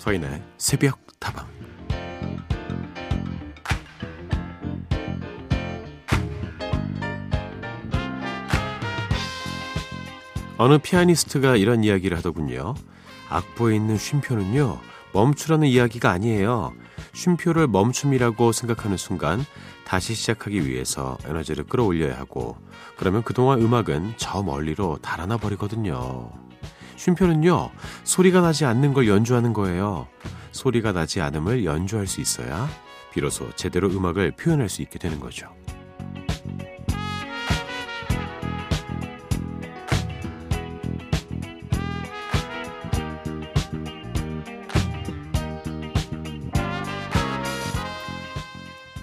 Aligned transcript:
서인의 0.00 0.42
새벽 0.56 0.98
다방 1.20 1.46
어느 10.56 10.78
피아니스트가 10.78 11.56
이런 11.56 11.84
이야기를 11.84 12.16
하더군요. 12.16 12.74
악보에 13.28 13.76
있는 13.76 13.98
쉼표는요, 13.98 14.78
멈추라는 15.12 15.68
이야기가 15.68 16.10
아니에요. 16.10 16.72
쉼표를 17.12 17.66
멈춤이라고 17.66 18.52
생각하는 18.52 18.96
순간 18.96 19.44
다시 19.84 20.14
시작하기 20.14 20.66
위해서 20.66 21.18
에너지를 21.26 21.64
끌어올려야 21.64 22.18
하고, 22.18 22.56
그러면 22.96 23.22
그동안 23.22 23.60
음악은 23.60 24.14
저 24.16 24.42
멀리로 24.42 24.98
달아나 25.02 25.36
버리거든요. 25.36 26.49
쉼표는요, 27.00 27.70
소리가 28.04 28.42
나지 28.42 28.66
않는 28.66 28.92
걸 28.92 29.08
연주하는 29.08 29.54
거예요. 29.54 30.06
소리가 30.52 30.92
나지 30.92 31.22
않음을 31.22 31.64
연주할 31.64 32.06
수 32.06 32.20
있어야 32.20 32.68
비로소 33.10 33.50
제대로 33.56 33.88
음악을 33.88 34.32
표현할 34.32 34.68
수 34.68 34.82
있게 34.82 34.98
되는 34.98 35.18
거죠. 35.18 35.48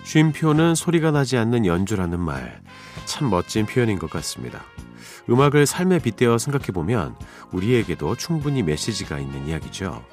쉼표는 0.03 0.75
소리가 0.75 1.09
나지 1.09 1.35
않는 1.37 1.65
연주라는 1.65 2.19
말. 2.19 2.61
참 3.05 3.31
멋진 3.31 3.65
표현인 3.65 3.97
것 3.97 4.09
같습니다. 4.11 4.63
음악을 5.29 5.65
삶에 5.65 5.99
빗대어 5.99 6.37
생각해보면 6.37 7.15
우리에게도 7.51 8.15
충분히 8.15 8.63
메시지가 8.63 9.19
있는 9.19 9.47
이야기죠. 9.47 10.03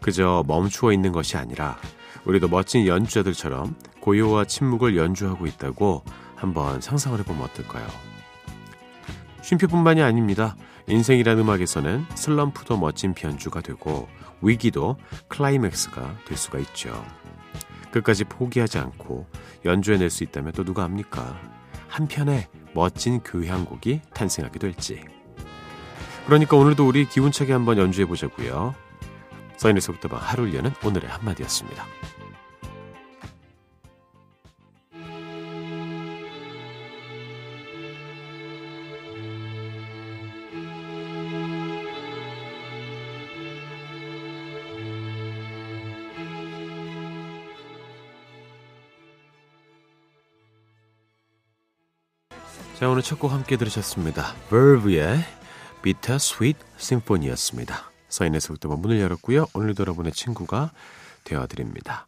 그저 0.00 0.44
멈추어 0.46 0.92
있는 0.92 1.12
것이 1.12 1.36
아니라 1.36 1.76
우리도 2.24 2.48
멋진 2.48 2.86
연주자들처럼 2.86 3.74
고요와 4.00 4.44
침묵을 4.44 4.96
연주하고 4.96 5.46
있다고 5.46 6.04
한번 6.34 6.80
상상을 6.80 7.18
해보면 7.18 7.42
어떨까요? 7.42 7.86
쉼표뿐만이 9.42 10.02
아닙니다. 10.02 10.56
인생이란 10.88 11.38
음악에서는 11.38 12.06
슬럼프도 12.14 12.78
멋진 12.78 13.12
변주가 13.12 13.60
되고 13.60 14.08
위기도 14.40 14.96
클라이맥스가 15.28 16.16
될 16.26 16.36
수가 16.36 16.58
있죠. 16.60 17.04
끝까지 17.90 18.24
포기하지 18.24 18.78
않고 18.78 19.26
연주해낼 19.64 20.10
수 20.10 20.22
있다면 20.24 20.52
또 20.52 20.64
누가 20.64 20.82
합니까? 20.84 21.38
한편의 21.88 22.46
멋진 22.74 23.20
교향곡이 23.20 24.02
탄생하게 24.14 24.58
될지. 24.58 25.04
그러니까 26.26 26.56
오늘도 26.56 26.86
우리 26.86 27.06
기운차게 27.08 27.52
한번 27.52 27.78
연주해 27.78 28.06
보자고요. 28.06 28.74
서인에서부터 29.56 30.14
하루를 30.14 30.54
여는 30.54 30.72
오늘의 30.84 31.08
한마디였습니다. 31.08 31.84
자, 52.78 52.88
오늘 52.88 53.02
첫 53.02 53.18
곡 53.18 53.32
함께 53.32 53.56
들으셨습니다. 53.56 54.34
Verve의 54.50 55.18
Bittersweet 55.82 56.58
Symphony였습니다. 56.78 57.90
서인에서부터 58.08 58.68
문을 58.68 59.00
열었고요. 59.00 59.46
오늘도 59.52 59.82
여러분의 59.82 60.12
친구가 60.12 60.70
되어드립니다. 61.24 62.06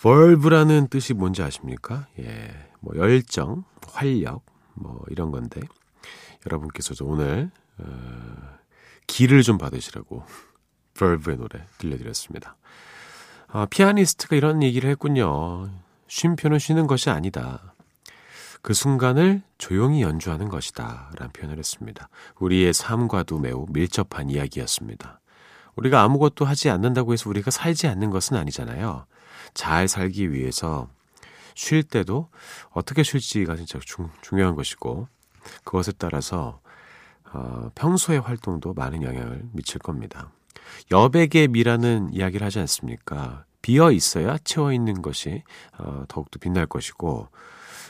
Verve라는 0.00 0.88
뜻이 0.88 1.12
뭔지 1.12 1.42
아십니까? 1.42 2.06
예, 2.20 2.48
뭐 2.80 2.96
열정, 2.96 3.64
활력, 3.86 4.46
뭐 4.72 5.04
이런 5.10 5.30
건데 5.30 5.60
여러분께서도 6.46 7.04
오늘 7.04 7.50
어, 7.76 7.84
기를 9.06 9.42
좀 9.42 9.58
받으시라고 9.58 10.24
Verve의 10.94 11.36
노래 11.36 11.66
들려드렸습니다. 11.76 12.56
아, 13.48 13.66
피아니스트가 13.66 14.36
이런 14.36 14.62
얘기를 14.62 14.88
했군요. 14.88 15.70
쉼표는 16.06 16.58
쉬는 16.58 16.86
것이 16.86 17.10
아니다. 17.10 17.74
그 18.62 18.74
순간을 18.74 19.42
조용히 19.56 20.02
연주하는 20.02 20.48
것이다. 20.48 21.10
라는 21.16 21.32
표현을 21.32 21.58
했습니다. 21.58 22.08
우리의 22.38 22.72
삶과도 22.72 23.38
매우 23.38 23.66
밀접한 23.70 24.30
이야기였습니다. 24.30 25.20
우리가 25.76 26.02
아무것도 26.02 26.44
하지 26.44 26.70
않는다고 26.70 27.12
해서 27.12 27.30
우리가 27.30 27.50
살지 27.50 27.86
않는 27.86 28.10
것은 28.10 28.36
아니잖아요. 28.36 29.06
잘 29.54 29.88
살기 29.88 30.32
위해서 30.32 30.88
쉴 31.54 31.82
때도 31.82 32.28
어떻게 32.70 33.02
쉴지가 33.02 33.56
진짜 33.56 33.78
중, 33.84 34.10
중요한 34.20 34.54
것이고 34.54 35.08
그것에 35.64 35.92
따라서 35.98 36.60
어, 37.32 37.70
평소의 37.74 38.20
활동도 38.20 38.74
많은 38.74 39.02
영향을 39.02 39.42
미칠 39.52 39.78
겁니다. 39.78 40.30
여백의 40.90 41.48
미라는 41.48 42.12
이야기를 42.12 42.44
하지 42.44 42.58
않습니까? 42.60 43.44
비어 43.62 43.90
있어야 43.90 44.38
채워 44.38 44.72
있는 44.72 45.02
것이 45.02 45.42
어, 45.78 46.04
더욱더 46.08 46.38
빛날 46.38 46.66
것이고 46.66 47.28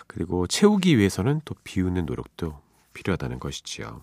그리고 0.09 0.49
채우기 0.49 0.99
위해서는 0.99 1.41
또 1.45 1.55
비우는 1.63 2.07
노력도 2.07 2.59
필요하다는 2.95 3.39
것이지요. 3.39 4.01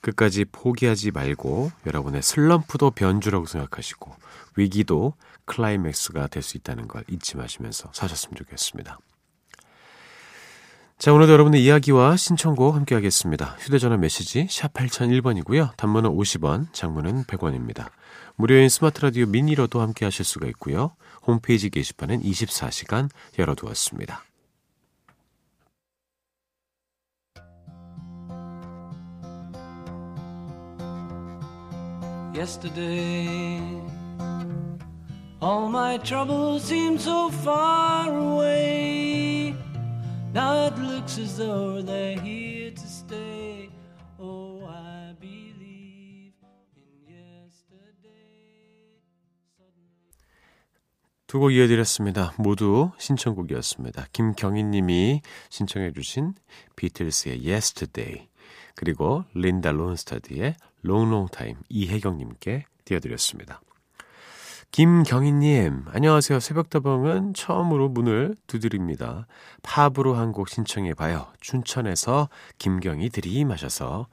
끝까지 0.00 0.46
포기하지 0.46 1.10
말고 1.10 1.70
여러분의 1.86 2.22
슬럼프도 2.22 2.90
변주라고 2.90 3.44
생각하시고 3.46 4.16
위기도 4.56 5.14
클라이맥스가 5.44 6.26
될 6.28 6.42
수 6.42 6.56
있다는 6.56 6.88
걸 6.88 7.04
잊지 7.08 7.36
마시면서 7.36 7.90
사셨으면 7.92 8.34
좋겠습니다. 8.36 8.98
자, 10.98 11.12
오늘도 11.12 11.32
여러분의 11.32 11.64
이야기와 11.64 12.16
신청곡 12.16 12.74
함께 12.74 12.94
하겠습니다. 12.94 13.56
휴대전화 13.58 13.96
메시지 13.96 14.46
샵 14.50 14.72
8001번이고요. 14.74 15.76
단문은 15.76 16.10
50원, 16.10 16.72
장문은 16.72 17.24
100원입니다. 17.24 17.90
무료인 18.36 18.68
스마트 18.68 19.00
라디오 19.00 19.26
미니로도 19.26 19.80
함께 19.80 20.04
하실 20.04 20.24
수가 20.24 20.46
있고요. 20.48 20.94
홈페이지 21.26 21.70
게시판은 21.70 22.22
24시간 22.22 23.08
열어두었습니다. 23.38 24.24
Yesterday. 32.34 33.60
All 35.40 35.68
my 35.68 35.98
troubles 35.98 36.64
seem 36.64 36.98
so 36.98 37.30
far 37.30 38.12
away. 38.14 39.54
Now 40.32 40.66
it 40.66 40.78
looks 40.78 41.18
as 41.18 41.36
though 41.38 41.82
they're 41.82 42.20
here 42.20 42.70
to 42.70 42.86
stay. 42.86 43.70
Oh, 44.20 44.62
I 44.68 45.14
believe 45.18 46.34
in 46.76 47.08
yesterday. 47.08 48.20
두곡 51.26 51.52
이어드렸습니다. 51.52 52.34
모두 52.38 52.92
신청곡이었습니다. 52.98 54.06
김경희 54.12 54.64
님이 54.64 55.22
신청해 55.48 55.92
주신 55.92 56.34
비틀스의 56.76 57.44
Yesterday. 57.44 58.29
그리고 58.74 59.24
린다 59.34 59.72
론스타드의 59.72 60.56
롱롱타임 60.82 61.56
이혜경님께 61.68 62.64
띄워드렸습니다. 62.84 63.60
김경희님, 64.72 65.86
안녕하세요. 65.88 66.38
새벽다방은 66.38 67.34
처음으로 67.34 67.88
문을 67.88 68.36
두드립니다. 68.46 69.26
팝으로 69.62 70.14
한 70.14 70.30
곡 70.32 70.48
신청해봐요. 70.48 71.26
춘천에서 71.40 72.28
김경희 72.58 73.10
드림하셔서 73.10 74.06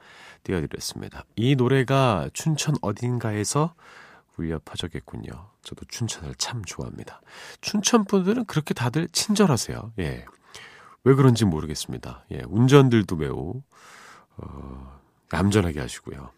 띄워드렸습니다. 0.44 1.26
이 1.36 1.56
노래가 1.56 2.30
춘천 2.34 2.76
어딘가에서 2.82 3.76
울려 4.38 4.60
퍼졌겠군요. 4.66 5.30
저도 5.62 5.86
춘천을 5.90 6.34
참 6.36 6.64
좋아합니다. 6.66 7.22
춘천 7.62 8.06
분들은 8.06 8.46
그렇게 8.46 8.74
다들 8.74 9.08
친절하세요. 9.10 9.94
예. 10.00 10.26
왜 11.04 11.14
그런지 11.14 11.46
모르겠습니다. 11.46 12.26
예. 12.32 12.42
운전들도 12.48 13.16
매우, 13.16 13.62
어, 14.38 15.00
얌전하게 15.34 15.80
하시고요. 15.80 16.32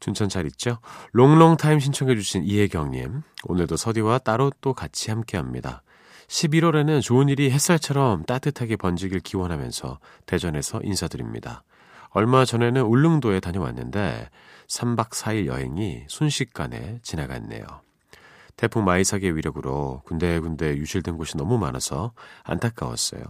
춘천 0.00 0.28
잘 0.28 0.46
있죠? 0.46 0.78
롱롱타임 1.12 1.78
신청해주신 1.78 2.44
이혜경님. 2.44 3.22
오늘도 3.44 3.76
서디와 3.76 4.18
따로 4.18 4.50
또 4.60 4.72
같이 4.72 5.10
함께 5.10 5.36
합니다. 5.36 5.82
11월에는 6.28 7.02
좋은 7.02 7.28
일이 7.28 7.50
햇살처럼 7.50 8.24
따뜻하게 8.24 8.76
번지길 8.76 9.20
기원하면서 9.20 9.98
대전에서 10.26 10.80
인사드립니다. 10.82 11.64
얼마 12.10 12.44
전에는 12.44 12.82
울릉도에 12.82 13.40
다녀왔는데 13.40 14.30
3박 14.68 15.10
4일 15.10 15.46
여행이 15.46 16.04
순식간에 16.08 17.00
지나갔네요. 17.02 17.64
태풍 18.56 18.84
마이삭의 18.84 19.36
위력으로 19.36 20.02
군데군데 20.04 20.76
유실된 20.76 21.16
곳이 21.16 21.36
너무 21.36 21.58
많아서 21.58 22.12
안타까웠어요. 22.44 23.22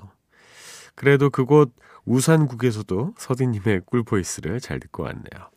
그래도 1.00 1.30
그곳 1.30 1.72
우산국에서도 2.04 3.14
서디님의 3.16 3.86
꿀보이스를 3.86 4.60
잘 4.60 4.78
듣고 4.78 5.04
왔네요. 5.04 5.48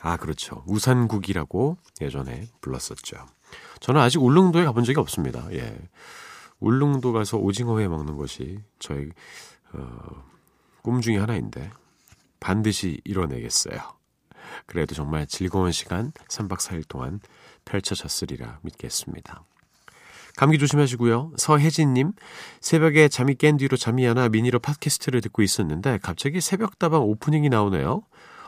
아, 0.00 0.16
그렇죠. 0.16 0.62
우산국이라고 0.68 1.76
예전에 2.00 2.46
불렀었죠. 2.60 3.16
저는 3.80 4.00
아직 4.00 4.22
울릉도에 4.22 4.64
가본 4.64 4.84
적이 4.84 5.00
없습니다. 5.00 5.52
예. 5.54 5.76
울릉도 6.60 7.12
가서 7.12 7.36
오징어회 7.36 7.88
먹는 7.88 8.16
것이 8.16 8.60
저의 8.78 9.10
어, 9.72 10.24
꿈 10.82 11.00
중에 11.00 11.18
하나인데 11.18 11.72
반드시 12.38 13.00
이뤄내겠어요. 13.04 13.80
그래도 14.66 14.94
정말 14.94 15.26
즐거운 15.26 15.72
시간 15.72 16.12
3박 16.28 16.58
4일 16.58 16.86
동안 16.86 17.18
펼쳐졌으리라 17.64 18.60
믿겠습니다. 18.62 19.42
감기 20.38 20.56
조심하시고요. 20.56 21.32
서혜진님, 21.36 22.12
새벽에 22.60 23.08
잠이 23.08 23.34
깬 23.34 23.56
뒤로 23.56 23.76
잠이 23.76 24.06
안와 24.06 24.28
미니로 24.28 24.60
팟캐스트를 24.60 25.20
듣고 25.20 25.42
있었는데 25.42 25.98
갑자기 26.00 26.40
새벽다방 26.40 27.02
오프닝이 27.02 27.48
나오네요. 27.48 28.02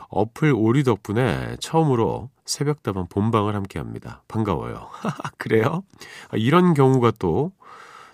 어플 0.07 0.53
오리 0.55 0.85
덕분에 0.85 1.57
처음으로 1.59 2.29
새벽다방 2.45 3.07
본방을 3.09 3.55
함께 3.55 3.77
합니다. 3.77 4.23
반가워요. 4.29 4.87
그래요? 5.37 5.83
아, 6.29 6.37
이런 6.37 6.73
경우가 6.73 7.11
또 7.19 7.51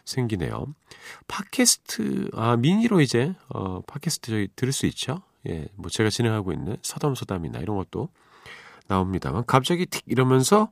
생기네요. 0.06 0.66
팟캐스트, 1.28 2.32
아, 2.34 2.58
미니로 2.58 3.00
이제, 3.00 3.36
어, 3.50 3.82
팟캐스트 3.82 4.32
저희 4.32 4.48
들을 4.56 4.74
수 4.74 4.88
있죠? 4.88 5.22
예, 5.48 5.68
뭐 5.76 5.92
제가 5.92 6.10
진행하고 6.10 6.52
있는 6.52 6.78
서담서담이나 6.82 7.60
이런 7.60 7.78
것도 7.78 8.10
나옵니다만 8.88 9.44
갑자기 9.46 9.86
틱 9.86 10.02
이러면서 10.08 10.72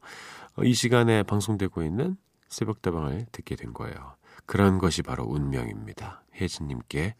어, 0.55 0.63
이 0.63 0.73
시간에 0.73 1.21
방송되고 1.21 1.83
있는 1.83 2.17
새벽다방을 2.49 3.27
듣게 3.31 3.55
된 3.55 3.73
거예요. 3.73 4.15
그런 4.45 4.77
것이 4.77 5.01
바로 5.01 5.23
운명입니다. 5.23 6.23
혜진님께 6.35 7.15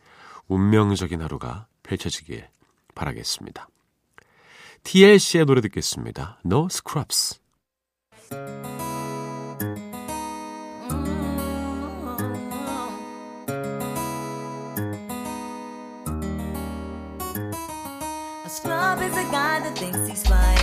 운명적인 0.47 1.21
하루가 1.21 1.67
펼쳐지길 1.83 2.47
바라겠습니다. 2.93 3.67
TLC의 4.83 5.45
노래 5.45 5.61
듣겠습니다. 5.61 6.39
No 6.45 6.67
Scrubs. 6.69 7.39
어 20.27 20.54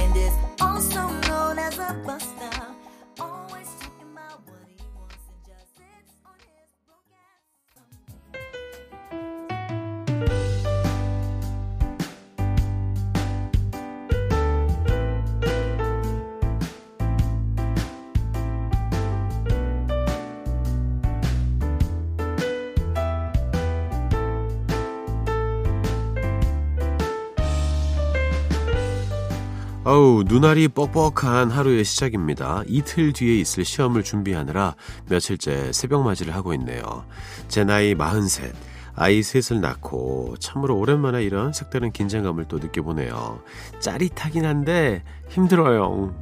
우, 30.23 30.25
눈알이 30.25 30.69
뻑뻑한 30.69 31.51
하루의 31.51 31.85
시작입니다. 31.85 32.63
이틀 32.69 33.13
뒤에 33.13 33.39
있을 33.41 33.65
시험을 33.65 34.05
준비하느라 34.05 34.77
며칠째 35.09 35.73
새벽 35.73 36.05
맞이를 36.05 36.33
하고 36.35 36.55
있네요. 36.55 37.05
제 37.49 37.65
나이 37.65 37.95
43. 37.97 38.53
아이 38.95 39.23
셋을 39.23 39.61
낳고 39.61 40.37
참으로 40.39 40.79
오랜만에 40.79 41.25
이런 41.25 41.53
색다른 41.53 41.91
긴장감을 41.91 42.45
또 42.47 42.59
느껴보네요. 42.59 43.43
짜릿하긴 43.81 44.45
한데 44.45 45.03
힘들어요. 45.29 46.15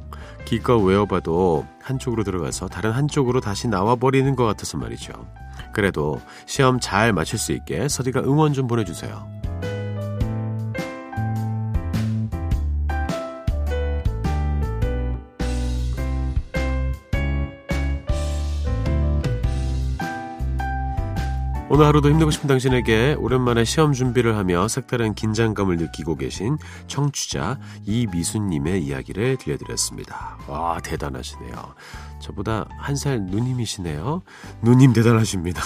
기껏 0.45 0.77
외워봐도 0.77 1.67
한쪽으로 1.81 2.23
들어가서 2.23 2.69
다른 2.69 2.91
한쪽으로 2.91 3.39
다시 3.39 3.67
나와버리는 3.67 4.35
것 4.35 4.45
같아서 4.45 4.77
말이죠. 4.77 5.13
그래도 5.73 6.19
시험 6.47 6.79
잘 6.79 7.13
마칠 7.13 7.37
수 7.37 7.51
있게 7.51 7.87
서디가 7.87 8.21
응원 8.21 8.53
좀 8.53 8.67
보내주세요. 8.67 9.40
오늘 21.73 21.85
하루도 21.85 22.09
힘내고 22.09 22.31
싶은 22.31 22.49
당신에게 22.49 23.15
오랜만에 23.17 23.63
시험 23.63 23.93
준비를 23.93 24.35
하며 24.35 24.67
색다른 24.67 25.13
긴장감을 25.13 25.77
느끼고 25.77 26.17
계신 26.17 26.57
청취자 26.87 27.59
이미수님의 27.85 28.83
이야기를 28.83 29.37
들려드렸습니다. 29.37 30.37
와, 30.47 30.79
대단하시네요. 30.83 31.53
저보다 32.19 32.65
한 32.77 32.97
살 32.97 33.21
누님이시네요. 33.21 34.21
누님 34.61 34.91
대단하십니다. 34.91 35.61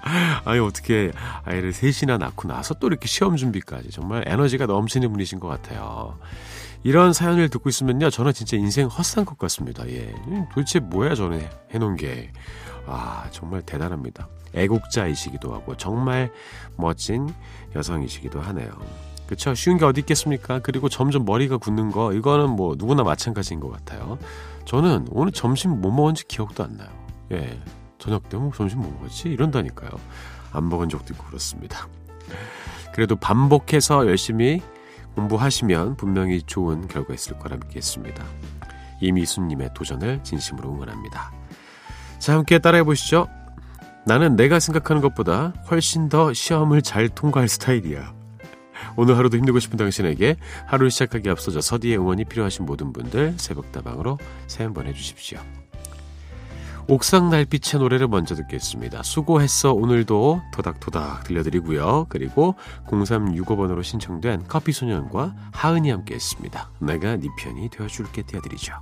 아니, 0.46 0.58
어떻게 0.58 1.12
아이를 1.44 1.74
셋이나 1.74 2.16
낳고 2.16 2.48
나서 2.48 2.72
또 2.74 2.86
이렇게 2.86 3.06
시험 3.06 3.36
준비까지 3.36 3.90
정말 3.90 4.24
에너지가 4.26 4.64
넘치는 4.64 5.12
분이신 5.12 5.38
것 5.38 5.48
같아요. 5.48 6.18
이런 6.82 7.12
사연을 7.12 7.50
듣고 7.50 7.68
있으면요, 7.68 8.08
저는 8.08 8.32
진짜 8.32 8.56
인생 8.56 8.86
헛산 8.86 9.26
것 9.26 9.36
같습니다. 9.36 9.86
예. 9.90 10.14
도대체 10.54 10.80
뭐야, 10.80 11.14
저는 11.14 11.46
해놓은 11.72 11.96
게. 11.96 12.32
아, 12.86 13.26
정말 13.30 13.60
대단합니다. 13.62 14.26
애국자이시기도 14.54 15.54
하고 15.54 15.76
정말 15.76 16.30
멋진 16.76 17.32
여성이시기도 17.74 18.40
하네요. 18.40 18.70
그쵸? 19.26 19.54
쉬운 19.54 19.78
게 19.78 19.84
어디 19.84 20.00
있겠습니까? 20.00 20.58
그리고 20.58 20.88
점점 20.88 21.24
머리가 21.24 21.56
굳는 21.56 21.90
거, 21.90 22.12
이거는 22.12 22.50
뭐 22.50 22.74
누구나 22.76 23.02
마찬가지인 23.02 23.60
것 23.60 23.70
같아요. 23.70 24.18
저는 24.66 25.06
오늘 25.10 25.32
점심 25.32 25.80
뭐 25.80 25.90
먹었는지 25.90 26.26
기억도 26.26 26.64
안 26.64 26.76
나요. 26.76 26.88
예. 27.32 27.58
저녁 27.98 28.28
때 28.28 28.36
뭐 28.36 28.50
점심 28.54 28.80
뭐 28.80 28.90
먹었지? 28.98 29.28
이런다니까요. 29.28 29.90
안 30.52 30.68
먹은 30.68 30.88
적도 30.88 31.14
있고 31.14 31.24
그렇습니다. 31.24 31.88
그래도 32.92 33.16
반복해서 33.16 34.06
열심히 34.06 34.60
공부하시면 35.14 35.96
분명히 35.96 36.42
좋은 36.42 36.88
결과 36.88 37.14
있을 37.14 37.38
거라 37.38 37.56
믿겠습니다. 37.56 38.24
이미수님의 39.00 39.70
도전을 39.74 40.22
진심으로 40.22 40.70
응원합니다. 40.70 41.32
자, 42.18 42.34
함께 42.34 42.58
따라해 42.58 42.84
보시죠. 42.84 43.28
나는 44.04 44.36
내가 44.36 44.58
생각하는 44.58 45.00
것보다 45.00 45.52
훨씬 45.70 46.08
더 46.08 46.32
시험을 46.32 46.82
잘 46.82 47.08
통과할 47.08 47.48
스타일이야. 47.48 48.12
오늘 48.96 49.16
하루도 49.16 49.36
힘들고 49.36 49.60
싶은 49.60 49.76
당신에게 49.76 50.36
하루 50.66 50.90
시작하기 50.90 51.30
앞서서 51.30 51.60
서디의 51.60 51.98
응원이 51.98 52.24
필요하신 52.24 52.66
모든 52.66 52.92
분들 52.92 53.34
새벽다방으로 53.36 54.18
사연 54.48 54.74
보내주십시오. 54.74 55.38
옥상 56.88 57.30
달빛의 57.30 57.80
노래를 57.80 58.08
먼저 58.08 58.34
듣겠습니다. 58.34 59.04
수고했어 59.04 59.72
오늘도 59.72 60.42
토닥토닥 60.52 61.24
들려드리고요. 61.24 62.06
그리고 62.08 62.56
0365번으로 62.88 63.84
신청된 63.84 64.48
커피소년과 64.48 65.34
하은이 65.52 65.90
함께 65.90 66.14
했습니다. 66.16 66.70
내가 66.80 67.16
네 67.16 67.28
편이 67.38 67.70
되어줄게 67.70 68.22
띄워드리죠. 68.22 68.74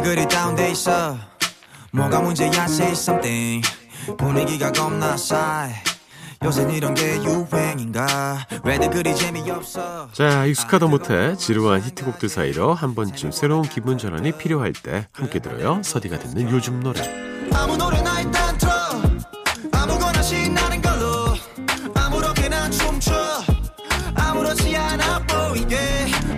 왜들 0.00 0.14
그리 0.14 0.28
다운돼 0.28 0.70
있어. 0.70 1.18
뭐가 1.92 2.22
문제야 2.22 2.64
say 2.64 2.92
something. 2.92 3.68
분위기가 4.16 4.72
겁나 4.72 5.14
싸해. 5.14 5.74
요새 6.42 6.66
이런 6.72 6.94
게 6.94 7.16
유행인가? 7.22 8.46
왜들 8.64 8.88
그리 8.88 9.14
재미없어? 9.14 10.08
자 10.12 10.46
익숙하다 10.46 10.86
못해 10.86 11.36
지루한 11.36 11.82
히트곡들 11.82 12.30
사이로 12.30 12.72
한 12.72 12.94
번쯤 12.94 13.30
새로운 13.30 13.68
기분 13.68 13.98
전환이 13.98 14.32
필요할 14.32 14.72
때 14.72 15.06
함께 15.12 15.38
들어요. 15.38 15.82
서디가 15.84 16.18
듣는 16.18 16.50
요즘 16.50 16.80
노래. 16.80 17.02
아무 17.52 17.76
노래나 17.76 18.22
일단 18.22 18.56
틀어. 18.56 18.72
아무거나 19.70 20.22
신나는 20.22 20.80
걸로. 20.80 21.34
아무렇게나 21.94 22.70
춤춰. 22.70 23.12
아무렇지 24.14 24.74
않아 24.74 25.18
보이게. 25.26 25.76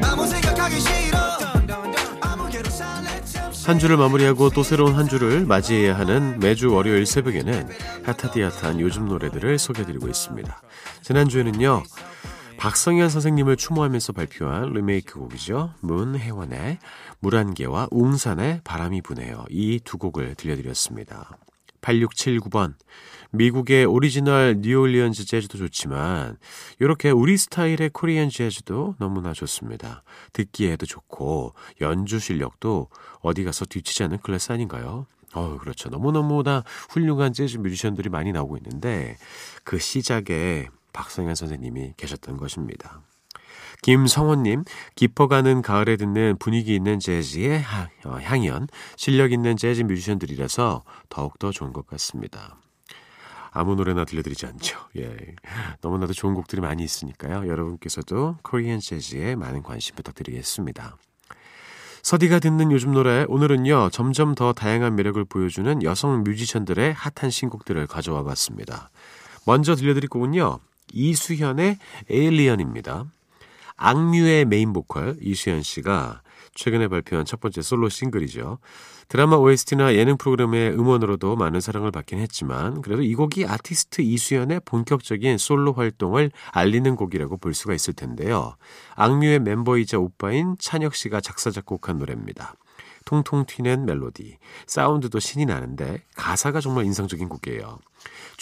아무 0.03 0.27
생각하기 0.27 0.81
싫어 0.81 1.52
한 3.67 3.79
주를 3.79 3.97
마무리하고 3.97 4.51
또 4.51 4.63
새로운 4.63 4.95
한 4.95 5.09
주를 5.09 5.47
맞이해야 5.47 5.97
하는 5.97 6.39
매주 6.41 6.73
월요일 6.73 7.07
새벽에는 7.07 7.69
핫하디핫한 8.05 8.81
요즘 8.81 9.07
노래들을 9.07 9.59
소개해드리고 9.59 10.09
있습니다. 10.09 10.63
지난주에는요. 11.03 11.83
박성연 12.59 13.09
선생님을 13.09 13.57
추모하면서 13.57 14.13
발표한 14.13 14.73
리메이크 14.73 15.19
곡이죠. 15.19 15.75
문혜원의 15.81 16.79
물안개와 17.21 17.89
웅산의 17.91 18.61
바람이 18.65 19.01
부네요. 19.03 19.45
이 19.51 19.81
두 19.85 19.97
곡을 19.99 20.35
들려드렸습니다. 20.35 21.37
8679번. 21.81 22.75
미국의 23.33 23.87
오리지널 23.87 24.57
뉴올리언즈 24.61 25.25
재즈도 25.25 25.59
좋지만 25.59 26.37
이렇게 26.79 27.11
우리 27.11 27.37
스타일의 27.37 27.91
코리안 27.93 28.29
재즈도 28.29 28.97
너무나 28.99 29.33
좋습니다. 29.33 30.03
듣기에도 30.33 30.85
좋고 30.87 31.55
연주 31.81 32.19
실력도 32.19 32.89
어디 33.21 33.45
가서 33.45 33.65
뒤치지 33.65 34.05
않는 34.05 34.19
클래스 34.19 34.53
아닌가요? 34.53 35.07
어, 35.35 35.57
그렇죠. 35.59 35.89
너무너무나 35.89 36.63
훌륭한 36.91 37.33
재즈 37.33 37.57
뮤지션들이 37.59 38.11
많이 38.11 38.33
나오고 38.33 38.59
있는데 38.59 39.17
그 39.65 39.79
시작에 39.79 40.69
박성현 40.93 41.35
선생님이 41.35 41.95
계셨던 41.97 42.37
것입니다. 42.37 43.01
김성원님, 43.81 44.65
깊어가는 44.95 45.63
가을에 45.63 45.97
듣는 45.97 46.37
분위기 46.39 46.75
있는 46.75 47.01
재즈의 47.01 47.65
어, 48.05 48.19
향연, 48.21 48.69
실력 48.97 49.33
있는 49.33 49.57
재즈 49.57 49.83
뮤지션들이라서 49.83 50.85
더욱더 51.09 51.51
좋은 51.51 51.73
것 51.73 51.87
같습니다. 51.87 52.59
아무 53.53 53.75
노래나 53.75 54.05
들려드리지 54.05 54.47
않죠. 54.47 54.79
예. 54.97 55.15
너무나도 55.83 56.15
좋은 56.15 56.35
곡들이 56.35 56.63
많이 56.63 56.83
있으니까요. 56.83 57.47
여러분께서도 57.49 58.39
Korean 58.43 58.81
재즈에 58.81 59.37
많은 59.37 59.63
관심 59.63 59.95
부탁드리겠습니다. 59.95 60.97
서디가 62.03 62.41
듣는 62.41 62.73
요즘 62.73 62.93
노래 62.93 63.25
오늘은요 63.29 63.91
점점 63.91 64.35
더 64.35 64.53
다양한 64.53 64.97
매력을 64.97 65.23
보여주는 65.27 65.83
여성 65.85 66.25
뮤지션들의 66.25 66.95
핫한 66.95 67.31
신곡들을 67.31 67.87
가져와 67.87 68.25
봤습니다. 68.25 68.91
먼저 69.47 69.77
들려드릴 69.77 70.09
곡은요 70.09 70.59
이수현의 70.93 71.79
Alien입니다. 72.11 73.05
악뮤의 73.77 74.47
메인 74.47 74.73
보컬 74.73 75.17
이수현 75.21 75.63
씨가 75.63 76.23
최근에 76.55 76.89
발표한 76.89 77.25
첫 77.25 77.41
번째 77.41 77.63
솔로 77.63 77.89
싱글이죠. 77.89 78.59
드라마 79.09 79.37
OST나 79.37 79.95
예능 79.95 80.17
프로그램의 80.17 80.73
음원으로도 80.73 81.37
많은 81.37 81.61
사랑을 81.61 81.91
받긴 81.91 82.19
했지만 82.19 82.83
그래도 82.83 83.03
이 83.03 83.15
곡이 83.15 83.47
아티스트 83.47 84.03
이수연의 84.03 84.61
본격적인 84.65 85.39
솔로 85.39 85.73
활동을 85.73 86.31
알리는 86.53 86.97
곡이라고 86.97 87.39
볼 87.39 87.55
수가 87.55 87.75
있을 87.75 87.95
텐데요. 87.95 88.57
악뮤의 88.95 89.41
멤버이자 89.41 89.99
오빠인 89.99 90.57
찬혁 90.59 90.95
씨가 90.95 91.21
작사 91.21 91.51
작곡한 91.51 91.99
노래입니다. 91.99 92.55
통통 93.05 93.47
튀는 93.47 93.85
멜로디, 93.85 94.39
사운드도 94.67 95.19
신이 95.19 95.47
나는데 95.47 96.03
가사가 96.15 96.61
정말 96.61 96.85
인상적인 96.85 97.29
곡이에요. 97.29 97.79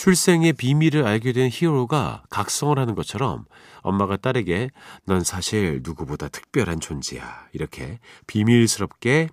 출생의 0.01 0.55
비밀을 0.55 1.07
알게 1.07 1.35
된 1.35 1.51
히어로가 1.53 2.23
각성을 2.31 2.79
하는 2.79 2.95
것처럼 2.95 3.45
엄마가 3.83 4.17
딸에게 4.17 4.71
넌 5.05 5.23
사실 5.23 5.83
누구보다 5.83 6.29
특별한 6.29 6.81
존재야. 6.81 7.49
이렇게 7.53 7.99
비밀스럽게 8.27 9.29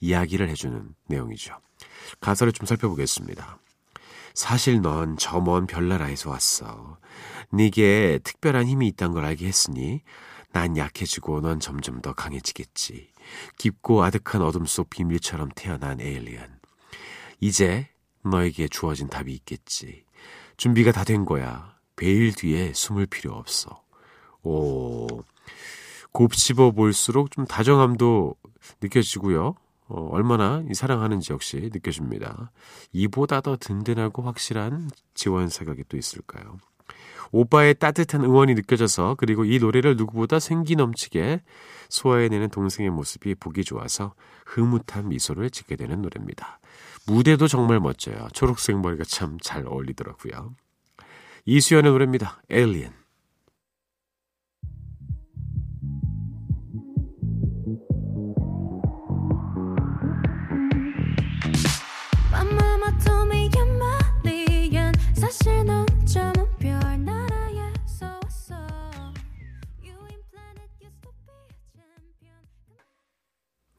이야기를 0.00 0.50
해주는 0.50 0.94
내용이죠. 1.06 1.54
가사를 2.20 2.52
좀 2.52 2.66
살펴보겠습니다. 2.66 3.60
사실 4.34 4.82
넌 4.82 5.16
저 5.16 5.40
먼 5.40 5.66
별나라에서 5.66 6.28
왔어. 6.28 6.98
네게 7.50 8.18
특별한 8.22 8.66
힘이 8.66 8.88
있단 8.88 9.12
걸 9.12 9.24
알게 9.24 9.46
했으니 9.46 10.02
난 10.52 10.76
약해지고 10.76 11.40
넌 11.40 11.60
점점 11.60 12.02
더 12.02 12.12
강해지겠지. 12.12 13.10
깊고 13.56 14.04
아득한 14.04 14.42
어둠 14.42 14.66
속 14.66 14.90
비밀처럼 14.90 15.48
태어난 15.56 15.98
Alien. 15.98 16.60
이제 17.40 17.88
너에게 18.22 18.68
주어진 18.68 19.08
답이 19.08 19.32
있겠지. 19.32 20.04
준비가 20.60 20.92
다 20.92 21.04
된 21.04 21.24
거야. 21.24 21.74
베일 21.96 22.34
뒤에 22.34 22.74
숨을 22.74 23.06
필요 23.06 23.32
없어. 23.32 23.82
오, 24.42 25.06
곱씹어 26.12 26.72
볼수록 26.72 27.30
좀 27.30 27.46
다정함도 27.46 28.34
느껴지고요. 28.82 29.54
어, 29.88 30.08
얼마나 30.12 30.62
사랑하는지 30.74 31.32
역시 31.32 31.70
느껴집니다. 31.72 32.52
이보다 32.92 33.40
더 33.40 33.56
든든하고 33.56 34.20
확실한 34.20 34.90
지원 35.14 35.48
사격이 35.48 35.84
또 35.88 35.96
있을까요? 35.96 36.58
오빠의 37.32 37.76
따뜻한 37.76 38.22
응원이 38.22 38.54
느껴져서 38.54 39.14
그리고 39.18 39.46
이 39.46 39.58
노래를 39.58 39.96
누구보다 39.96 40.40
생기 40.40 40.76
넘치게 40.76 41.40
소화해내는 41.88 42.50
동생의 42.50 42.90
모습이 42.90 43.34
보기 43.36 43.64
좋아서 43.64 44.12
흐뭇한 44.44 45.08
미소를 45.08 45.48
짓게 45.48 45.76
되는 45.76 46.02
노래입니다. 46.02 46.59
무대도 47.06 47.48
정말 47.48 47.80
멋져요. 47.80 48.28
초록색 48.32 48.80
머리가 48.80 49.04
참 49.04 49.38
잘 49.42 49.66
어울리더라고요. 49.66 50.54
이수연의 51.46 51.90
노래입니다. 51.92 52.42
Alien. 52.50 52.99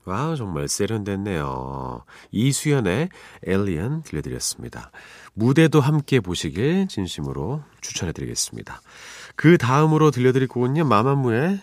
와우, 0.05 0.35
정말 0.35 0.67
세련됐네요. 0.67 2.03
이수연의 2.31 3.09
엘리언 3.43 4.03
들려드렸습니다. 4.03 4.91
무대도 5.33 5.79
함께 5.79 6.19
보시길 6.19 6.87
진심으로 6.87 7.63
추천해드리겠습니다. 7.81 8.81
그 9.35 9.57
다음으로 9.57 10.11
들려드릴 10.11 10.47
곡은요, 10.47 10.85
마마무의. 10.85 11.61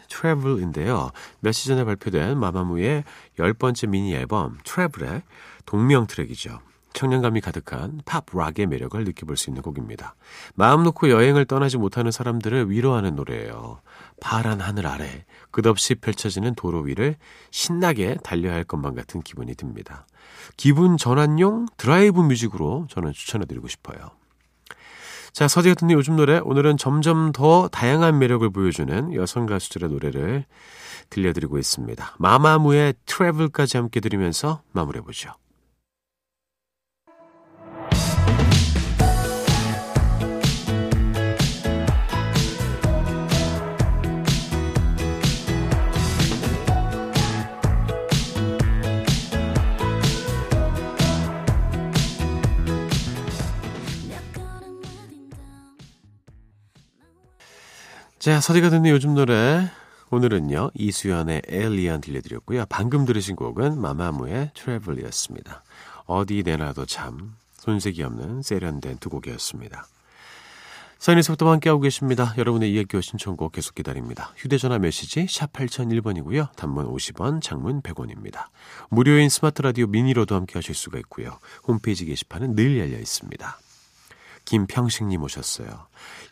몇시 1.40 1.68
전에 1.68 1.84
발표된 1.84 2.38
마마무의 2.38 3.04
열 3.38 3.52
번째 3.52 3.86
미니 3.88 4.14
앨범 4.14 4.58
Travel의 4.64 5.22
동명 5.66 6.06
트랙이죠. 6.06 6.60
청량감이 6.92 7.40
가득한 7.40 8.00
팝 8.04 8.24
락의 8.32 8.66
매력을 8.66 9.02
느껴볼 9.02 9.36
수 9.36 9.50
있는 9.50 9.62
곡입니다. 9.62 10.14
마음 10.54 10.82
놓고 10.82 11.10
여행을 11.10 11.44
떠나지 11.44 11.78
못하는 11.78 12.10
사람들을 12.10 12.70
위로하는 12.70 13.14
노래예요. 13.14 13.80
파란 14.20 14.60
하늘 14.60 14.86
아래 14.86 15.24
끝없이 15.50 15.94
펼쳐지는 15.94 16.54
도로 16.54 16.80
위를 16.80 17.16
신나게 17.50 18.16
달려야 18.22 18.54
할 18.54 18.64
것만 18.64 18.94
같은 18.94 19.22
기분이 19.22 19.54
듭니다. 19.54 20.06
기분 20.56 20.96
전환용 20.96 21.66
드라이브 21.76 22.20
뮤직으로 22.20 22.86
저는 22.90 23.12
추천해드리고 23.12 23.68
싶어요. 23.68 24.10
자, 25.32 25.46
서재 25.46 25.68
같은 25.68 25.90
요즘 25.90 26.16
노래 26.16 26.38
오늘은 26.38 26.78
점점 26.78 27.32
더 27.32 27.68
다양한 27.68 28.18
매력을 28.18 28.48
보여주는 28.50 29.14
여성 29.14 29.46
가수들의 29.46 29.88
노래를 29.90 30.46
들려드리고 31.10 31.58
있습니다. 31.58 32.16
마마무의 32.18 32.94
트래블까지 33.06 33.76
함께 33.76 34.00
들으면서 34.00 34.62
마무리해보죠. 34.72 35.32
자, 58.18 58.40
서디가 58.40 58.70
듣는 58.70 58.90
요즘 58.90 59.14
노래. 59.14 59.70
오늘은요, 60.10 60.72
이수현의 60.74 61.42
Alien 61.46 62.00
들려드렸고요. 62.00 62.64
방금 62.68 63.04
들으신 63.04 63.36
곡은 63.36 63.80
마마무의 63.80 64.50
Travel이었습니다. 64.54 65.62
어디 66.06 66.42
내놔도 66.44 66.86
참 66.86 67.36
손색이 67.58 68.02
없는 68.02 68.42
세련된 68.42 68.98
두 68.98 69.08
곡이었습니다. 69.08 69.86
사인에서부터 70.98 71.48
함께하고 71.48 71.80
계십니다. 71.80 72.34
여러분의 72.36 72.72
이야기와 72.74 73.02
신청곡 73.02 73.52
계속 73.52 73.76
기다립니다. 73.76 74.32
휴대전화 74.36 74.80
메시지 74.80 75.28
샵 75.30 75.52
8001번이고요. 75.52 76.56
단문 76.56 76.92
50원, 76.92 77.40
장문 77.40 77.82
100원입니다. 77.82 78.46
무료인 78.88 79.28
스마트 79.28 79.62
라디오 79.62 79.86
미니로도 79.86 80.34
함께하실 80.34 80.74
수가 80.74 80.98
있고요. 80.98 81.38
홈페이지 81.68 82.04
게시판은 82.04 82.56
늘 82.56 82.80
열려 82.80 82.98
있습니다. 82.98 83.58
김평식님 84.48 85.22
오셨어요. 85.22 85.68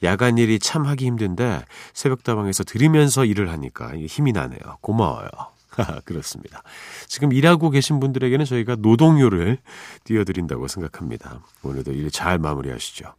야간 0.03 0.39
일이 0.39 0.59
참 0.59 0.87
하기 0.87 1.05
힘든데 1.05 1.63
새벽다방에서 1.93 2.65
들으면서 2.65 3.27
일을 3.27 3.51
하니까 3.53 3.95
힘이 3.95 4.33
나네요. 4.33 4.79
고마워요. 4.81 5.29
그렇습니다. 6.07 6.63
지금 7.09 7.31
일하고 7.35 7.69
계신 7.69 8.01
분들에게는 8.01 8.47
저희가 8.47 8.77
노동요를 8.77 9.59
띄워드린다고 10.05 10.67
생각합니다. 10.67 11.41
오늘도 11.63 11.93
일 11.93 12.11
잘 12.11 12.39
마무리하시죠. 12.39 13.13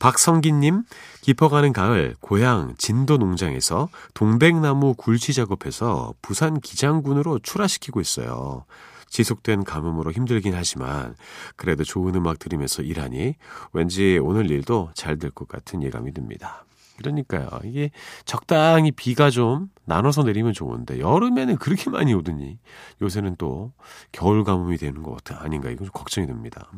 박성기님, 0.00 0.84
깊어가는 1.20 1.74
가을, 1.74 2.14
고향 2.20 2.74
진도 2.78 3.18
농장에서 3.18 3.90
동백나무 4.14 4.94
굴치 4.94 5.34
작업해서 5.34 6.14
부산 6.22 6.60
기장군으로 6.60 7.40
출하시키고 7.40 8.00
있어요. 8.00 8.64
지속된 9.08 9.64
가뭄으로 9.64 10.12
힘들긴 10.12 10.54
하지만 10.54 11.14
그래도 11.56 11.84
좋은 11.84 12.14
음악 12.14 12.38
들으면서 12.38 12.82
일하니 12.82 13.34
왠지 13.72 14.18
오늘 14.22 14.50
일도 14.50 14.90
잘 14.94 15.18
될 15.18 15.30
것 15.30 15.48
같은 15.48 15.82
예감이 15.82 16.12
듭니다. 16.12 16.64
그러니까요. 16.98 17.48
이게 17.64 17.90
적당히 18.24 18.90
비가 18.90 19.30
좀 19.30 19.70
나눠서 19.84 20.24
내리면 20.24 20.52
좋은데 20.52 20.98
여름에는 20.98 21.56
그렇게 21.56 21.90
많이 21.90 22.12
오더니 22.12 22.58
요새는 23.00 23.36
또 23.36 23.72
겨울 24.10 24.42
가뭄이 24.44 24.78
되는 24.78 25.02
것 25.02 25.18
아닌가 25.30 25.70
이건 25.70 25.86
좀 25.86 25.92
걱정이 25.92 26.26
됩니다. 26.26 26.68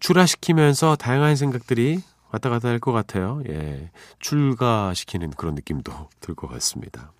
출하시키면서 0.00 0.96
다양한 0.96 1.36
생각들이 1.36 2.00
왔다 2.32 2.48
갔다 2.50 2.68
할 2.68 2.80
것 2.80 2.92
같아요. 2.92 3.42
예. 3.48 3.90
출가시키는 4.18 5.30
그런 5.30 5.54
느낌도 5.54 5.92
들 6.20 6.34
것 6.34 6.48
같습니다. 6.48 7.12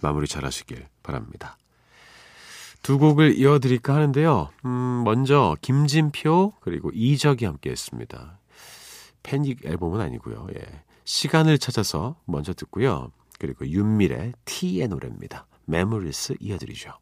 마무리 0.00 0.26
잘 0.26 0.44
하시길 0.44 0.86
바랍니다. 1.02 1.56
두 2.84 2.98
곡을 2.98 3.38
이어드릴까 3.38 3.94
하는데요. 3.94 4.50
음, 4.66 5.02
먼저 5.04 5.56
김진표 5.62 6.52
그리고 6.60 6.90
이적이 6.92 7.46
함께 7.46 7.70
했습니다. 7.70 8.38
패닉 9.22 9.64
앨범은 9.64 10.02
아니고요. 10.02 10.48
예. 10.54 10.60
시간을 11.04 11.56
찾아서 11.56 12.16
먼저 12.26 12.52
듣고요. 12.52 13.10
그리고 13.38 13.66
윤미래 13.66 14.34
T의 14.44 14.86
노래입니다. 14.88 15.46
Memories 15.64 16.34
이어드리죠. 16.40 16.92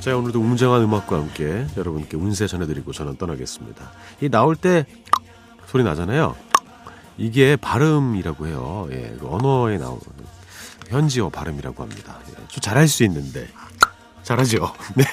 자, 0.00 0.16
오늘도 0.16 0.40
웅장한 0.40 0.80
음악과 0.82 1.16
함께 1.16 1.66
여러분께 1.76 2.16
운세 2.16 2.46
전해드리고 2.46 2.92
저는 2.92 3.16
떠나겠습니다. 3.16 3.92
이 4.22 4.30
나올 4.30 4.56
때 4.56 4.86
소리 5.66 5.84
나잖아요. 5.84 6.34
이게 7.18 7.56
발음이라고 7.56 8.46
해요. 8.46 8.88
예, 8.92 9.14
그 9.20 9.28
언어에 9.28 9.76
나오는 9.76 10.00
현지어 10.88 11.28
발음이라고 11.28 11.82
합니다. 11.82 12.18
예, 12.30 12.32
좀 12.48 12.60
잘할 12.62 12.88
수 12.88 13.04
있는데 13.04 13.46
잘하죠. 14.22 14.72
네. 14.96 15.04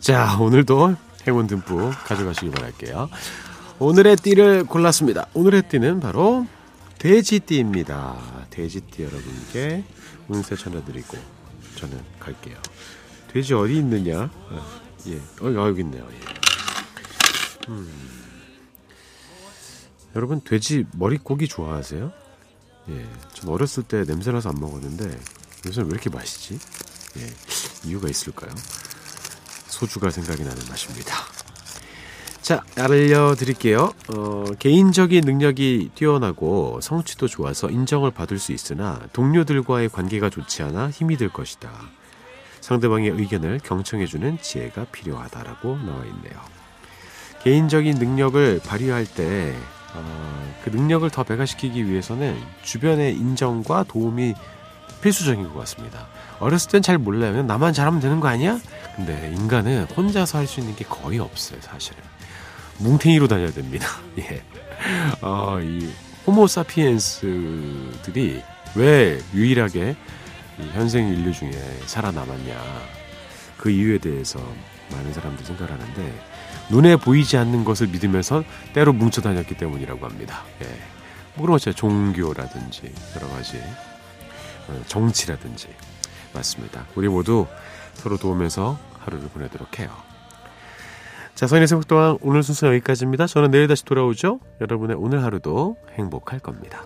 자, 0.00 0.36
오늘도 0.38 0.96
행운 1.26 1.46
듬뿍 1.46 1.92
가져가시기 2.04 2.50
바랄게요. 2.50 3.08
오늘의 3.78 4.16
띠를 4.16 4.64
골랐습니다. 4.64 5.28
오늘의 5.32 5.62
띠는 5.70 6.00
바로 6.00 6.46
돼지띠입니다. 6.98 8.16
돼지띠 8.50 9.02
여러분께 9.02 9.82
운세 10.28 10.56
전해드리고 10.56 11.16
저는 11.76 11.98
갈게요. 12.20 12.56
돼지 13.34 13.52
어디 13.52 13.78
있느냐? 13.78 14.30
아, 14.48 14.80
예, 15.08 15.16
어, 15.40 15.52
여기 15.68 15.80
있네요. 15.80 16.06
예. 16.08 17.68
음. 17.68 17.90
여러분 20.14 20.40
돼지 20.40 20.86
머리고기 20.92 21.48
좋아하세요? 21.48 22.12
예, 22.90 23.06
전 23.32 23.50
어렸을 23.50 23.82
때 23.82 24.04
냄새나서 24.04 24.50
안 24.50 24.60
먹었는데 24.60 25.18
요새는 25.66 25.90
왜 25.90 25.94
이렇게 25.94 26.10
맛있지? 26.10 26.60
예, 27.18 27.88
이유가 27.88 28.08
있을까요? 28.08 28.52
소주가 29.66 30.10
생각이 30.10 30.44
나는 30.44 30.62
맛입니다. 30.68 31.16
자, 32.40 32.62
알려드릴게요. 32.76 33.92
어, 34.14 34.44
개인적인 34.60 35.24
능력이 35.24 35.90
뛰어나고 35.96 36.78
성취도 36.80 37.26
좋아서 37.26 37.68
인정을 37.68 38.12
받을 38.12 38.38
수 38.38 38.52
있으나 38.52 39.00
동료들과의 39.12 39.88
관계가 39.88 40.30
좋지 40.30 40.62
않아 40.62 40.90
힘이 40.90 41.16
들 41.16 41.30
것이다. 41.30 41.72
상대방의 42.64 43.10
의견을 43.10 43.60
경청해주는 43.62 44.38
지혜가 44.40 44.86
필요하다라고 44.90 45.78
나와 45.84 46.02
있네요. 46.06 46.40
개인적인 47.42 47.98
능력을 47.98 48.62
발휘할 48.66 49.04
때, 49.04 49.54
어, 49.92 50.54
그 50.64 50.70
능력을 50.70 51.10
더 51.10 51.24
배가시키기 51.24 51.86
위해서는 51.86 52.34
주변의 52.62 53.16
인정과 53.16 53.84
도움이 53.86 54.32
필수적인 55.02 55.52
것 55.52 55.58
같습니다. 55.58 56.06
어렸을 56.40 56.70
땐 56.70 56.80
잘 56.80 56.96
몰라요. 56.96 57.42
나만 57.42 57.74
잘하면 57.74 58.00
되는 58.00 58.18
거 58.18 58.28
아니야? 58.28 58.58
근데 58.96 59.30
인간은 59.36 59.84
혼자서 59.94 60.38
할 60.38 60.46
수 60.46 60.60
있는 60.60 60.74
게 60.74 60.86
거의 60.86 61.18
없어요, 61.18 61.60
사실은. 61.60 62.02
뭉탱이로 62.78 63.28
다녀야 63.28 63.50
됩니다. 63.50 63.86
예. 64.18 64.42
어, 65.20 65.60
이 65.60 65.92
호모사피엔스들이 66.26 68.42
왜 68.74 69.20
유일하게 69.34 69.96
현생 70.72 71.08
인류 71.08 71.32
중에 71.32 71.50
살아남았냐 71.86 72.54
그 73.58 73.70
이유에 73.70 73.98
대해서 73.98 74.40
많은 74.92 75.12
사람들이 75.12 75.46
생각하는데 75.46 76.14
눈에 76.70 76.96
보이지 76.96 77.36
않는 77.36 77.64
것을 77.64 77.88
믿으면서 77.88 78.44
때로 78.72 78.92
뭉쳐 78.92 79.20
다녔기 79.20 79.56
때문이라고 79.56 80.06
합니다. 80.06 80.42
예. 80.62 80.66
뭐 81.34 81.46
그런 81.46 81.58
종교라든지 81.58 82.92
여러 83.16 83.28
가지 83.28 83.60
어, 84.68 84.82
정치라든지 84.86 85.68
맞습니다. 86.32 86.86
우리 86.94 87.08
모두 87.08 87.46
서로 87.94 88.16
도우면서 88.16 88.78
하루를 88.98 89.28
보내도록 89.28 89.78
해요. 89.78 89.90
자, 91.34 91.46
서인의 91.48 91.66
생각 91.66 91.88
동안 91.88 92.16
오늘 92.20 92.42
순서 92.42 92.68
여기까지입니다. 92.68 93.26
저는 93.26 93.50
내일 93.50 93.66
다시 93.66 93.84
돌아오죠. 93.84 94.40
여러분의 94.60 94.96
오늘 94.98 95.24
하루도 95.24 95.76
행복할 95.98 96.38
겁니다. 96.38 96.84